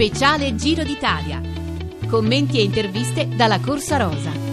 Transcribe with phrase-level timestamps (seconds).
[0.00, 1.42] Speciale Giro d'Italia.
[2.08, 4.49] Commenti e interviste dalla Corsa Rosa.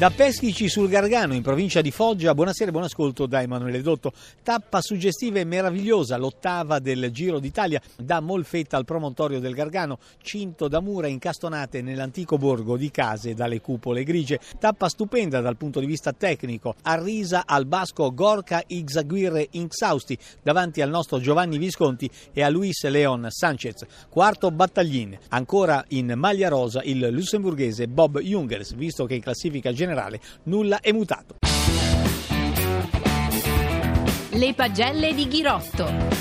[0.00, 4.14] Da Peschici sul Gargano, in provincia di Foggia, buonasera e buon ascolto da Emanuele Dotto.
[4.42, 10.68] Tappa suggestiva e meravigliosa, l'ottava del Giro d'Italia, da Molfetta al promontorio del Gargano, cinto
[10.68, 14.40] da mura incastonate nell'antico borgo di case dalle cupole grigie.
[14.58, 20.88] Tappa stupenda dal punto di vista tecnico, arrisa al basco Gorka Ixaguirre Inxausti, davanti al
[20.88, 23.84] nostro Giovanni Visconti e a Luis Leon Sanchez.
[24.08, 29.88] Quarto battaglin, ancora in maglia rosa il lussemburghese Bob Jungels, visto che in classifica generale
[29.90, 31.36] generale nulla è mutato.
[34.30, 36.18] Le pagelle di Ghirotto.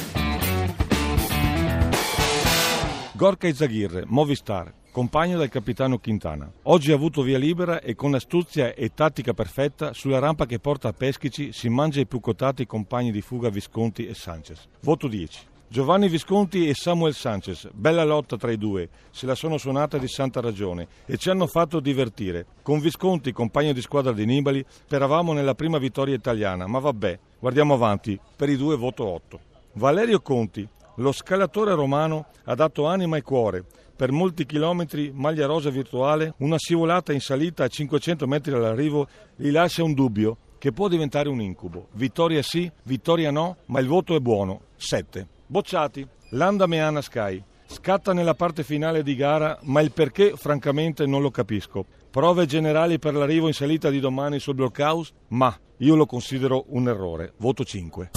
[3.14, 6.50] Gorka Izaghirre, Movistar, compagno del capitano Quintana.
[6.64, 10.88] Oggi ha avuto via libera e con astuzia e tattica perfetta sulla rampa che porta
[10.88, 14.67] a Peschici si mangia i più quotati compagni di fuga Visconti e Sanchez.
[14.81, 15.48] Voto 10.
[15.72, 20.08] Giovanni Visconti e Samuel Sanchez, bella lotta tra i due, se la sono suonata di
[20.08, 22.48] santa ragione e ci hanno fatto divertire.
[22.64, 27.75] Con Visconti, compagno di squadra di Nibali, speravamo nella prima vittoria italiana, ma vabbè, guardiamo
[27.75, 29.40] avanti, per i due voto 8.
[29.73, 33.64] Valerio Conti, lo scalatore romano, ha dato anima e cuore.
[33.95, 39.52] Per molti chilometri, maglia rosa virtuale, una scivolata in salita a 500 metri dall'arrivo gli
[39.52, 41.90] lascia un dubbio che può diventare un incubo.
[41.92, 45.38] Vittoria sì, vittoria no, ma il voto è buono, 7.
[45.52, 47.44] Bocciati, Landa Meana Sky.
[47.66, 51.88] Scatta nella parte finale di gara, ma il perché francamente non lo capisco.
[52.11, 55.11] Prove generali per l'arrivo in salita di domani sul blockhouse?
[55.30, 57.33] Ma io lo considero un errore.
[57.38, 58.11] Voto 5.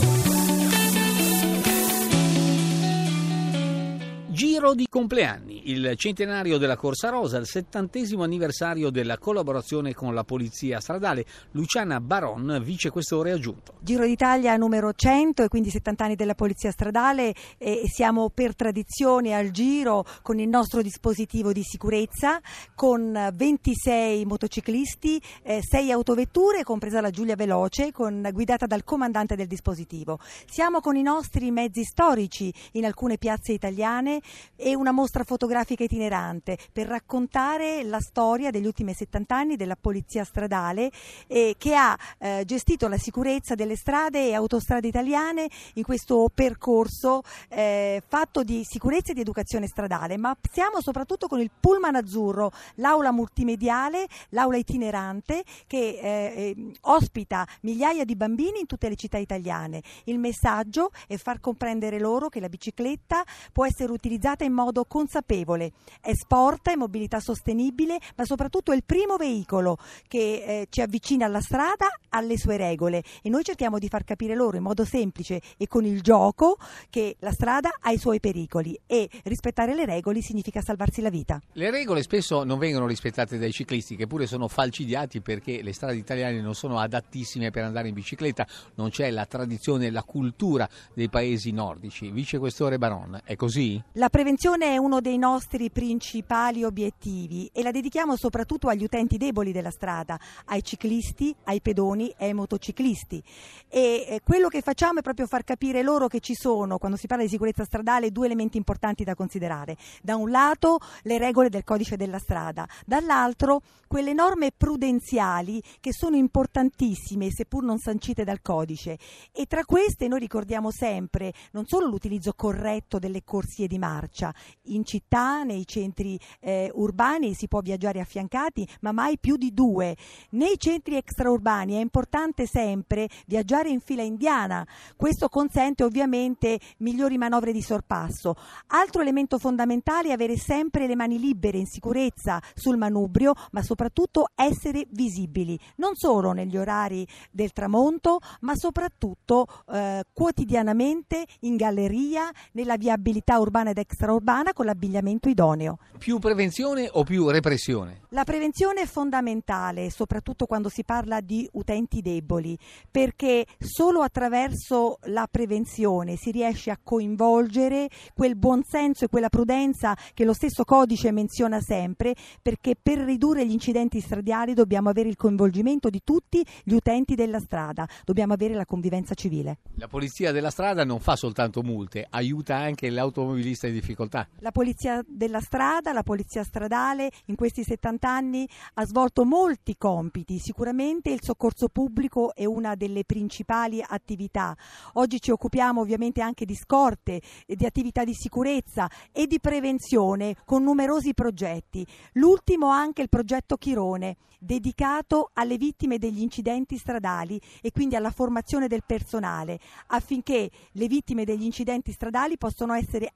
[4.33, 10.25] Giro di compleanni, il centenario della Corsa Rosa, il settantesimo anniversario della collaborazione con la
[10.25, 11.27] Polizia Stradale.
[11.51, 13.75] Luciana Baron, vicequestore aggiunto.
[13.81, 19.35] Giro d'Italia numero 100 e quindi 70 anni della Polizia Stradale e siamo per tradizione
[19.35, 22.41] al giro con il nostro dispositivo di sicurezza
[22.75, 29.47] con 26 motociclisti, 6 eh, autovetture, compresa la Giulia Veloce, con, guidata dal comandante del
[29.47, 30.19] dispositivo.
[30.47, 34.21] Siamo con i nostri mezzi storici in alcune piazze italiane
[34.57, 40.25] e una mostra fotografica itinerante per raccontare la storia degli ultimi 70 anni della Polizia
[40.25, 40.91] Stradale
[41.27, 47.23] eh, che ha eh, gestito la sicurezza delle strade e autostrade italiane in questo percorso
[47.49, 52.53] eh, fatto di sicurezza e di educazione stradale, ma siamo soprattutto con il pullman azzurro,
[52.77, 59.19] l'aula multimediale, l'aula itinerante che eh, eh, ospita migliaia di bambini in tutte le città
[59.19, 59.83] italiane.
[60.05, 64.85] Il messaggio è far comprendere loro che la bicicletta può essere utilizzata utilizzata in modo
[64.85, 65.73] consapevole.
[66.01, 71.25] È sport, è mobilità sostenibile, ma soprattutto è il primo veicolo che eh, ci avvicina
[71.25, 75.41] alla strada, alle sue regole e noi cerchiamo di far capire loro in modo semplice
[75.57, 76.59] e con il gioco
[76.91, 81.41] che la strada ha i suoi pericoli e rispettare le regole significa salvarsi la vita.
[81.53, 85.97] Le regole spesso non vengono rispettate dai ciclisti che pure sono falcidiati perché le strade
[85.97, 90.69] italiane non sono adattissime per andare in bicicletta, non c'è la tradizione e la cultura
[90.93, 92.11] dei paesi nordici.
[92.11, 93.83] Vicequestore Baron, è così?
[93.93, 99.53] La prevenzione è uno dei nostri principali obiettivi e la dedichiamo soprattutto agli utenti deboli
[99.53, 103.23] della strada, ai ciclisti, ai pedoni e ai motociclisti.
[103.69, 107.25] E quello che facciamo è proprio far capire loro che ci sono, quando si parla
[107.25, 109.77] di sicurezza stradale, due elementi importanti da considerare.
[110.03, 116.17] Da un lato le regole del codice della strada, dall'altro quelle norme prudenziali che sono
[116.17, 118.97] importantissime seppur non sancite dal codice
[119.31, 124.35] e tra queste noi ricordiamo sempre non solo l'utilizzo corretto delle corsie di mare, marcia.
[124.67, 129.97] In città, nei centri eh, urbani si può viaggiare affiancati, ma mai più di due.
[130.31, 134.67] Nei centri extraurbani è importante sempre viaggiare in fila indiana.
[134.97, 138.35] Questo consente ovviamente migliori manovre di sorpasso.
[138.69, 144.29] Altro elemento fondamentale è avere sempre le mani libere in sicurezza sul manubrio, ma soprattutto
[144.35, 152.77] essere visibili, non solo negli orari del tramonto, ma soprattutto eh, quotidianamente in galleria, nella
[152.77, 155.79] viabilità urbana ed extraurbana con l'abbigliamento idoneo.
[155.99, 158.01] Più prevenzione o più repressione?
[158.09, 162.59] La prevenzione è fondamentale, soprattutto quando si parla di utenti deboli,
[162.91, 170.25] perché solo attraverso la prevenzione si riesce a coinvolgere quel buonsenso e quella prudenza che
[170.25, 175.89] lo stesso codice menziona sempre, perché per ridurre gli incidenti stradali dobbiamo avere il coinvolgimento
[175.89, 179.59] di tutti gli utenti della strada, dobbiamo avere la convivenza civile.
[179.77, 184.29] La polizia della strada non fa soltanto multe, aiuta anche l'automobilista in difficoltà.
[184.39, 190.39] La polizia della strada, la polizia stradale in questi 70 anni ha svolto molti compiti,
[190.39, 194.57] sicuramente il soccorso pubblico è una delle principali attività.
[194.95, 200.63] Oggi ci occupiamo ovviamente anche di scorte, di attività di sicurezza e di prevenzione con
[200.63, 201.87] numerosi progetti.
[202.15, 208.67] L'ultimo anche il progetto Chirone, dedicato alle vittime degli incidenti stradali e quindi alla formazione
[208.67, 213.13] del personale affinché le vittime degli incidenti stradali possano essere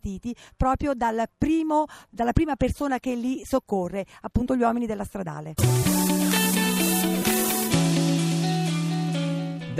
[0.00, 5.54] assistiti proprio dal primo, dalla prima persona che li soccorre, appunto gli uomini della stradale.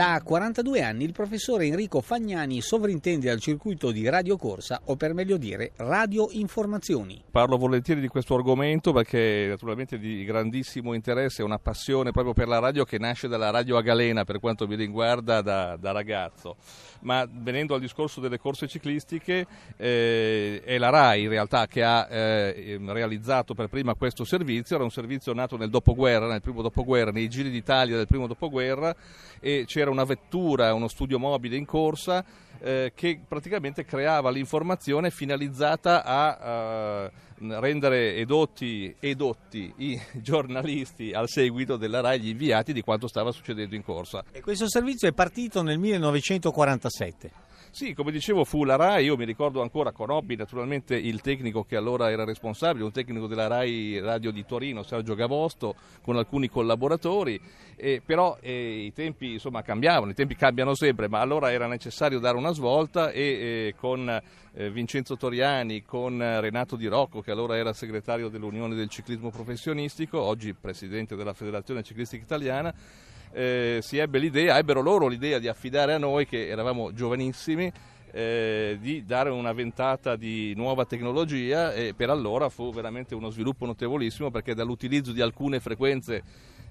[0.00, 5.12] Da 42 anni il professore Enrico Fagnani sovrintende al circuito di Radio Corsa o per
[5.12, 7.23] meglio dire Radio Informazioni.
[7.31, 12.49] Parlo volentieri di questo argomento perché naturalmente di grandissimo interesse, è una passione proprio per
[12.49, 16.56] la radio che nasce dalla radio a galena per quanto mi riguarda da, da ragazzo.
[17.00, 22.08] Ma venendo al discorso delle corse ciclistiche, eh, è la RAI in realtà che ha
[22.11, 27.11] eh, realizzato per prima questo servizio, era un servizio nato nel dopoguerra, nel primo dopoguerra,
[27.11, 28.97] nei giri d'Italia del primo dopoguerra
[29.41, 32.25] e c'era una vettura, uno studio mobile in corsa
[32.61, 37.11] eh, che praticamente creava l'informazione finalizzata a uh,
[37.59, 43.75] rendere edotti, edotti i giornalisti al seguito della RAI, gli inviati di quanto stava succedendo
[43.75, 44.25] in corsa.
[44.31, 47.49] E questo servizio è partito nel 1947.
[47.73, 51.77] Sì, come dicevo fu la RAI, io mi ricordo ancora, conobbi naturalmente il tecnico che
[51.77, 57.41] allora era responsabile, un tecnico della RAI Radio di Torino, Sergio Gavosto, con alcuni collaboratori,
[57.77, 62.19] eh, però eh, i tempi insomma, cambiavano, i tempi cambiano sempre, ma allora era necessario
[62.19, 64.21] dare una svolta e eh, con
[64.53, 70.21] eh, Vincenzo Toriani, con Renato Di Rocco, che allora era segretario dell'Unione del Ciclismo Professionistico,
[70.21, 72.75] oggi presidente della Federazione Ciclistica Italiana,
[73.32, 77.73] eh, si ebbe l'idea, ebbero loro l'idea di affidare a noi, che eravamo giovanissimi,
[78.12, 83.67] eh, di dare una ventata di nuova tecnologia e per allora fu veramente uno sviluppo
[83.67, 86.23] notevolissimo perché dall'utilizzo di alcune frequenze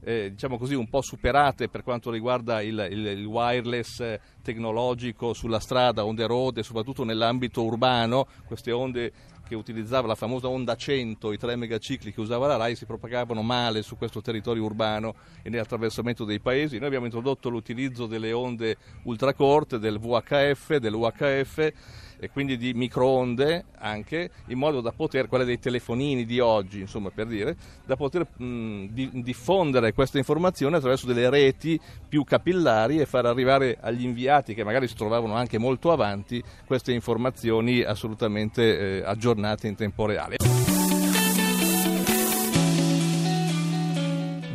[0.01, 5.59] eh, diciamo così un po' superate per quanto riguarda il, il, il wireless tecnologico sulla
[5.59, 9.11] strada, onde road e soprattutto nell'ambito urbano, queste onde
[9.49, 13.41] che utilizzava la famosa onda 100, i tre megacicli che usava la RAI, si propagavano
[13.41, 16.77] male su questo territorio urbano e nell'attraversamento dei paesi.
[16.77, 21.73] Noi abbiamo introdotto l'utilizzo delle onde ultracorte, del VHF, dell'UHF
[22.19, 27.09] e quindi di microonde anche, in modo da poter, quelle dei telefonini di oggi, insomma
[27.09, 27.55] per dire,
[27.85, 33.77] da poter mh, di, diffondere questa informazione attraverso delle reti più capillari e far arrivare
[33.79, 39.75] agli inviati che magari si trovavano anche molto avanti queste informazioni assolutamente eh, aggiornate in
[39.75, 40.68] tempo reale.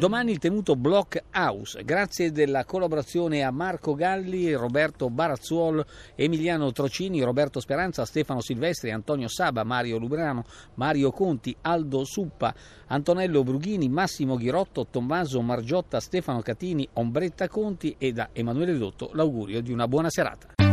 [0.04, 5.82] Domani il tenuto Block House, grazie della collaborazione a Marco Galli, Roberto Barazzuol,
[6.14, 12.54] Emiliano Trocini, Roberto Speranza, Stefano Silvestri, Antonio Saba, Mario Lubrano, Mario Conti, Aldo Suppa,
[12.88, 19.62] Antonello Brughini, Massimo Ghirotto, Tommaso Margiotta, Stefano Catini, Ombretta Conti e da Emanuele Dotto l'augurio
[19.62, 20.63] di una buona serata.